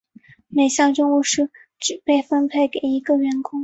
[0.47, 1.47] 每项任务只
[2.03, 3.59] 被分配给一个员工。